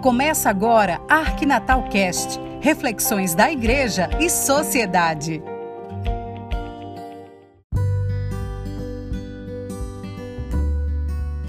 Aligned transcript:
Começa 0.00 0.48
agora 0.48 0.98
Arquinatal 1.10 1.82
Cast, 1.90 2.40
reflexões 2.62 3.34
da 3.34 3.52
igreja 3.52 4.08
e 4.18 4.30
sociedade. 4.30 5.42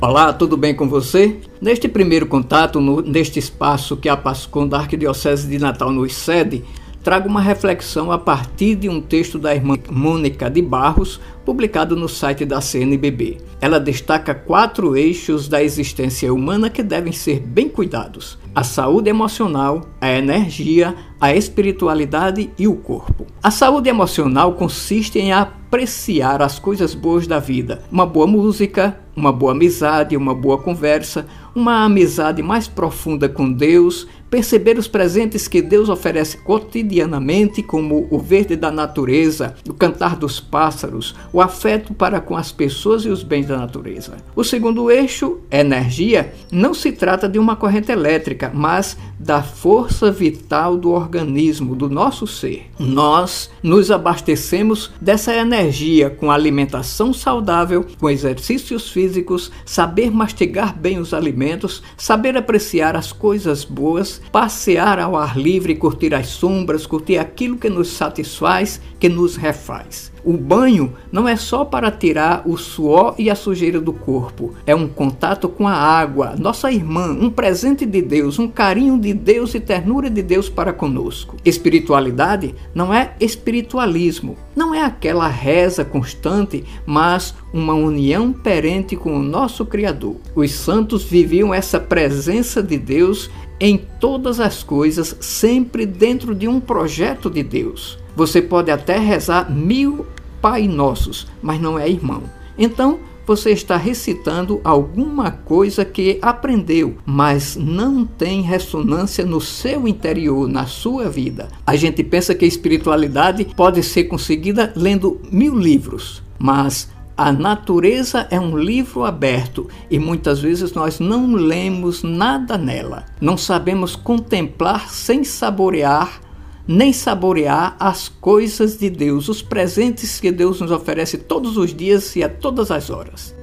Olá, 0.01 0.33
tudo 0.33 0.57
bem 0.57 0.75
com 0.75 0.89
você? 0.89 1.39
Neste 1.61 1.87
primeiro 1.87 2.27
contato, 2.27 2.81
no, 2.81 3.01
neste 3.01 3.39
espaço 3.39 3.95
que 3.95 4.09
a 4.09 4.17
Pascom 4.17 4.67
da 4.67 4.79
Arquidiocese 4.79 5.47
de 5.47 5.57
Natal 5.57 5.89
nos 5.89 6.13
cede, 6.13 6.65
trago 7.03 7.27
uma 7.27 7.41
reflexão 7.41 8.11
a 8.11 8.17
partir 8.17 8.75
de 8.75 8.87
um 8.87 9.01
texto 9.01 9.39
da 9.39 9.53
irmã 9.53 9.77
Mônica 9.89 10.49
de 10.49 10.61
Barros, 10.61 11.19
publicado 11.43 11.95
no 11.95 12.07
site 12.07 12.45
da 12.45 12.61
CNBB. 12.61 13.39
Ela 13.59 13.79
destaca 13.79 14.33
quatro 14.33 14.95
eixos 14.95 15.47
da 15.47 15.63
existência 15.63 16.33
humana 16.33 16.69
que 16.69 16.83
devem 16.83 17.11
ser 17.11 17.39
bem 17.39 17.67
cuidados: 17.67 18.37
a 18.53 18.63
saúde 18.63 19.09
emocional, 19.09 19.81
a 19.99 20.11
energia, 20.11 20.95
a 21.19 21.35
espiritualidade 21.35 22.51
e 22.57 22.67
o 22.67 22.75
corpo. 22.75 23.25
A 23.41 23.49
saúde 23.49 23.89
emocional 23.89 24.53
consiste 24.53 25.19
em 25.19 25.31
apreciar 25.31 26.41
as 26.41 26.59
coisas 26.59 26.93
boas 26.93 27.25
da 27.25 27.39
vida, 27.39 27.83
uma 27.91 28.05
boa 28.05 28.27
música, 28.27 28.97
uma 29.15 29.31
boa 29.31 29.51
amizade, 29.51 30.17
uma 30.17 30.33
boa 30.33 30.57
conversa, 30.57 31.25
uma 31.55 31.83
amizade 31.83 32.41
mais 32.41 32.67
profunda 32.67 33.27
com 33.27 33.51
Deus, 33.51 34.07
perceber 34.31 34.77
os 34.77 34.87
presentes 34.87 35.45
que 35.45 35.61
Deus 35.61 35.89
oferece 35.89 36.37
cotidianamente, 36.37 37.61
como 37.61 38.07
o 38.09 38.17
verde 38.17 38.55
da 38.55 38.71
natureza, 38.71 39.55
o 39.69 39.73
cantar 39.73 40.15
dos 40.15 40.39
pássaros, 40.39 41.13
o 41.33 41.41
afeto 41.41 41.93
para 41.93 42.21
com 42.21 42.37
as 42.37 42.49
pessoas 42.49 43.03
e 43.03 43.09
os 43.09 43.23
bens 43.23 43.47
da 43.47 43.57
natureza. 43.57 44.15
O 44.33 44.41
segundo 44.41 44.89
eixo, 44.89 45.41
energia, 45.51 46.33
não 46.49 46.73
se 46.73 46.93
trata 46.93 47.27
de 47.27 47.37
uma 47.37 47.57
corrente 47.57 47.91
elétrica, 47.91 48.49
mas 48.53 48.97
da 49.19 49.43
força 49.43 50.09
vital 50.09 50.77
do 50.77 50.91
organismo, 50.91 51.75
do 51.75 51.89
nosso 51.89 52.25
ser. 52.25 52.67
Nós 52.79 53.51
nos 53.61 53.91
abastecemos 53.91 54.91
dessa 55.01 55.35
energia 55.35 56.09
com 56.09 56.31
alimentação 56.31 57.13
saudável, 57.13 57.85
com 57.99 58.09
exercícios 58.09 58.89
físicos, 58.89 59.51
saber 59.65 60.09
mastigar 60.09 60.73
bem 60.77 60.99
os 60.99 61.13
alimentos, 61.13 61.83
saber 61.97 62.37
apreciar 62.37 62.95
as 62.95 63.11
coisas 63.11 63.65
boas 63.65 64.20
passear 64.31 64.99
ao 64.99 65.15
ar 65.15 65.37
livre, 65.37 65.75
curtir 65.75 66.13
as 66.13 66.27
sombras, 66.27 66.85
curtir 66.85 67.17
aquilo 67.17 67.57
que 67.57 67.69
nos 67.69 67.89
satisfaz, 67.89 68.81
que 68.99 69.09
nos 69.09 69.35
refaz. 69.35 70.11
O 70.23 70.33
banho 70.33 70.93
não 71.11 71.27
é 71.27 71.35
só 71.35 71.65
para 71.65 71.89
tirar 71.89 72.43
o 72.45 72.57
suor 72.57 73.15
e 73.17 73.29
a 73.29 73.35
sujeira 73.35 73.79
do 73.79 73.91
corpo, 73.91 74.53
é 74.65 74.75
um 74.75 74.87
contato 74.87 75.49
com 75.49 75.67
a 75.67 75.73
água, 75.73 76.35
nossa 76.37 76.71
irmã, 76.71 77.11
um 77.11 77.29
presente 77.29 77.85
de 77.85 78.01
Deus, 78.01 78.37
um 78.37 78.47
carinho 78.47 78.99
de 78.99 79.13
Deus 79.13 79.55
e 79.55 79.59
ternura 79.59 80.09
de 80.09 80.21
Deus 80.21 80.49
para 80.49 80.73
conosco. 80.73 81.37
Espiritualidade 81.43 82.53
não 82.73 82.93
é 82.93 83.13
espiritualismo, 83.19 84.37
não 84.55 84.75
é 84.75 84.83
aquela 84.83 85.27
reza 85.27 85.83
constante, 85.83 86.63
mas 86.85 87.33
uma 87.53 87.73
união 87.73 88.31
perente 88.31 88.95
com 88.95 89.17
o 89.17 89.23
nosso 89.23 89.65
Criador. 89.65 90.15
Os 90.35 90.51
santos 90.51 91.03
viviam 91.03 91.53
essa 91.53 91.79
presença 91.79 92.61
de 92.61 92.77
Deus 92.77 93.29
em 93.59 93.77
todas 93.99 94.39
as 94.39 94.63
coisas, 94.63 95.15
sempre 95.19 95.85
dentro 95.85 96.33
de 96.33 96.47
um 96.47 96.59
projeto 96.59 97.29
de 97.29 97.43
Deus. 97.43 98.00
Você 98.15 98.41
pode 98.41 98.71
até 98.71 98.97
rezar 98.97 99.51
mil 99.51 100.05
Pai 100.41 100.67
Nossos, 100.67 101.27
mas 101.41 101.61
não 101.61 101.77
é 101.77 101.89
irmão. 101.89 102.23
Então, 102.57 102.99
você 103.25 103.51
está 103.51 103.77
recitando 103.77 104.59
alguma 104.63 105.31
coisa 105.31 105.85
que 105.85 106.17
aprendeu, 106.21 106.97
mas 107.05 107.55
não 107.55 108.05
tem 108.05 108.41
ressonância 108.41 109.25
no 109.25 109.39
seu 109.39 109.87
interior, 109.87 110.49
na 110.49 110.65
sua 110.65 111.09
vida. 111.09 111.47
A 111.65 111.75
gente 111.75 112.03
pensa 112.03 112.33
que 112.33 112.43
a 112.43 112.47
espiritualidade 112.47 113.45
pode 113.55 113.83
ser 113.83 114.05
conseguida 114.05 114.73
lendo 114.75 115.21
mil 115.31 115.55
livros, 115.55 116.21
mas 116.37 116.89
a 117.15 117.31
natureza 117.31 118.27
é 118.31 118.39
um 118.39 118.57
livro 118.57 119.03
aberto 119.03 119.67
e 119.91 119.99
muitas 119.99 120.39
vezes 120.39 120.73
nós 120.73 120.99
não 120.99 121.35
lemos 121.35 122.01
nada 122.01 122.57
nela. 122.57 123.05
Não 123.21 123.37
sabemos 123.37 123.95
contemplar 123.95 124.89
sem 124.89 125.23
saborear, 125.23 126.19
nem 126.67 126.93
saborear 126.93 127.75
as 127.79 128.07
coisas 128.07 128.77
de 128.77 128.89
Deus, 128.89 129.29
os 129.29 129.41
presentes 129.41 130.19
que 130.19 130.31
Deus 130.31 130.61
nos 130.61 130.71
oferece 130.71 131.17
todos 131.17 131.57
os 131.57 131.73
dias 131.73 132.15
e 132.15 132.23
a 132.23 132.29
todas 132.29 132.71
as 132.71 132.89
horas. 132.89 133.35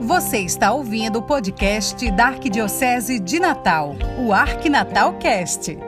Você 0.00 0.38
está 0.38 0.72
ouvindo 0.72 1.18
o 1.18 1.22
podcast 1.22 2.10
da 2.12 2.28
Arquidiocese 2.28 3.18
de 3.18 3.38
Natal, 3.38 3.94
o 4.18 4.32
Arquinatal 4.32 5.18
Cast. 5.18 5.87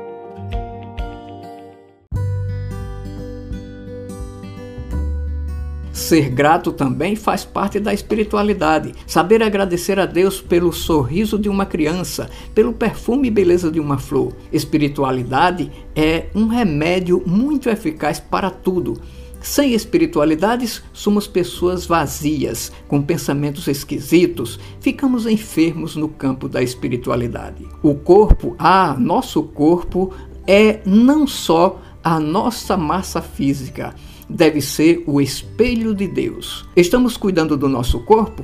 Ser 6.11 6.29
grato 6.29 6.73
também 6.73 7.15
faz 7.15 7.45
parte 7.45 7.79
da 7.79 7.95
espiritualidade. 7.95 8.93
Saber 9.07 9.45
agradecer 9.45 9.97
a 10.01 10.07
Deus 10.07 10.41
pelo 10.41 10.73
sorriso 10.73 11.39
de 11.39 11.49
uma 11.49 11.65
criança, 11.65 12.29
pelo 12.53 12.73
perfume 12.73 13.29
e 13.29 13.31
beleza 13.31 13.71
de 13.71 13.79
uma 13.79 13.97
flor. 13.97 14.35
Espiritualidade 14.53 15.71
é 15.95 16.27
um 16.35 16.49
remédio 16.49 17.23
muito 17.25 17.69
eficaz 17.69 18.19
para 18.19 18.51
tudo. 18.51 19.01
Sem 19.41 19.73
espiritualidades, 19.73 20.83
somos 20.93 21.29
pessoas 21.29 21.87
vazias, 21.87 22.73
com 22.89 23.01
pensamentos 23.01 23.69
esquisitos, 23.69 24.59
ficamos 24.81 25.27
enfermos 25.27 25.95
no 25.95 26.09
campo 26.09 26.49
da 26.49 26.61
espiritualidade. 26.61 27.69
O 27.85 27.95
corpo, 27.95 28.57
ah, 28.59 28.97
nosso 28.99 29.45
corpo, 29.45 30.13
é 30.45 30.81
não 30.85 31.25
só 31.25 31.81
a 32.03 32.19
nossa 32.19 32.77
massa 32.77 33.23
física, 33.23 33.95
deve 34.31 34.61
ser 34.61 35.03
o 35.07 35.21
espelho 35.21 35.95
de 35.95 36.07
Deus. 36.07 36.67
Estamos 36.77 37.17
cuidando 37.17 37.57
do 37.57 37.69
nosso 37.69 38.01
corpo? 38.01 38.43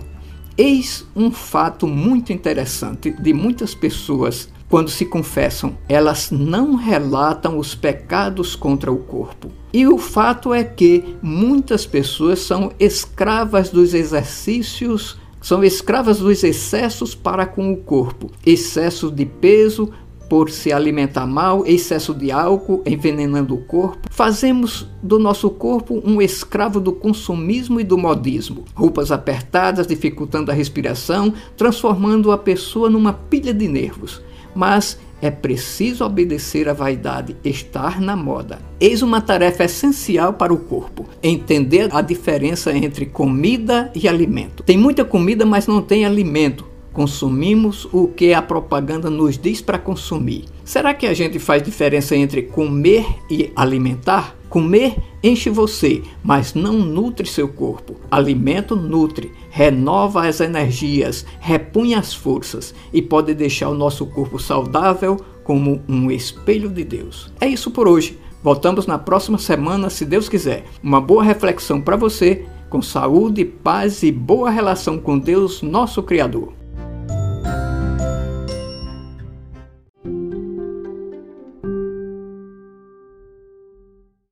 Eis 0.58 1.06
um 1.14 1.30
fato 1.30 1.86
muito 1.86 2.32
interessante 2.32 3.10
de 3.10 3.32
muitas 3.32 3.74
pessoas 3.74 4.48
quando 4.68 4.90
se 4.90 5.04
confessam, 5.04 5.78
elas 5.88 6.30
não 6.32 6.74
relatam 6.74 7.56
os 7.58 7.74
pecados 7.74 8.56
contra 8.56 8.90
o 8.90 8.98
corpo. 8.98 9.50
E 9.72 9.86
o 9.86 9.96
fato 9.96 10.52
é 10.52 10.64
que 10.64 11.16
muitas 11.22 11.86
pessoas 11.86 12.40
são 12.40 12.72
escravas 12.78 13.70
dos 13.70 13.94
exercícios, 13.94 15.16
são 15.40 15.62
escravas 15.62 16.18
dos 16.18 16.42
excessos 16.42 17.14
para 17.14 17.46
com 17.46 17.72
o 17.72 17.76
corpo, 17.76 18.32
excesso 18.44 19.08
de 19.08 19.24
peso, 19.24 19.92
por 20.28 20.50
se 20.50 20.72
alimentar 20.72 21.26
mal, 21.26 21.64
excesso 21.66 22.14
de 22.14 22.30
álcool 22.30 22.82
envenenando 22.86 23.54
o 23.54 23.58
corpo. 23.58 24.08
Fazemos 24.10 24.88
do 25.02 25.18
nosso 25.18 25.50
corpo 25.50 26.00
um 26.04 26.20
escravo 26.20 26.80
do 26.80 26.92
consumismo 26.92 27.80
e 27.80 27.84
do 27.84 27.98
modismo. 27.98 28.64
Roupas 28.74 29.12
apertadas, 29.12 29.86
dificultando 29.86 30.50
a 30.50 30.54
respiração, 30.54 31.32
transformando 31.56 32.32
a 32.32 32.38
pessoa 32.38 32.90
numa 32.90 33.12
pilha 33.12 33.54
de 33.54 33.68
nervos. 33.68 34.22
Mas 34.54 34.98
é 35.20 35.30
preciso 35.30 36.04
obedecer 36.04 36.68
à 36.68 36.72
vaidade, 36.72 37.36
estar 37.42 38.00
na 38.00 38.14
moda. 38.14 38.58
Eis 38.78 39.00
uma 39.00 39.20
tarefa 39.20 39.64
essencial 39.64 40.34
para 40.34 40.52
o 40.52 40.58
corpo: 40.58 41.06
entender 41.22 41.88
a 41.92 42.02
diferença 42.02 42.76
entre 42.76 43.06
comida 43.06 43.90
e 43.94 44.06
alimento. 44.06 44.62
Tem 44.62 44.76
muita 44.76 45.04
comida, 45.04 45.46
mas 45.46 45.66
não 45.66 45.80
tem 45.80 46.04
alimento. 46.04 46.75
Consumimos 46.96 47.86
o 47.92 48.08
que 48.08 48.32
a 48.32 48.40
propaganda 48.40 49.10
nos 49.10 49.36
diz 49.36 49.60
para 49.60 49.78
consumir. 49.78 50.46
Será 50.64 50.94
que 50.94 51.06
a 51.06 51.12
gente 51.12 51.38
faz 51.38 51.62
diferença 51.62 52.16
entre 52.16 52.40
comer 52.40 53.04
e 53.28 53.52
alimentar? 53.54 54.34
Comer 54.48 54.96
enche 55.22 55.50
você, 55.50 56.02
mas 56.24 56.54
não 56.54 56.72
nutre 56.72 57.28
seu 57.28 57.48
corpo. 57.48 57.96
Alimento 58.10 58.74
nutre, 58.74 59.30
renova 59.50 60.26
as 60.26 60.40
energias, 60.40 61.26
repunha 61.38 61.98
as 61.98 62.14
forças 62.14 62.74
e 62.90 63.02
pode 63.02 63.34
deixar 63.34 63.68
o 63.68 63.74
nosso 63.74 64.06
corpo 64.06 64.38
saudável 64.38 65.18
como 65.44 65.82
um 65.86 66.10
espelho 66.10 66.70
de 66.70 66.82
Deus. 66.82 67.30
É 67.38 67.46
isso 67.46 67.70
por 67.70 67.86
hoje. 67.86 68.18
Voltamos 68.42 68.86
na 68.86 68.96
próxima 68.98 69.36
semana, 69.36 69.90
se 69.90 70.06
Deus 70.06 70.30
quiser. 70.30 70.64
Uma 70.82 71.02
boa 71.02 71.22
reflexão 71.22 71.78
para 71.78 71.94
você, 71.94 72.46
com 72.70 72.80
saúde, 72.80 73.44
paz 73.44 74.02
e 74.02 74.10
boa 74.10 74.48
relação 74.48 74.96
com 74.96 75.18
Deus, 75.18 75.60
nosso 75.60 76.02
Criador. 76.02 76.54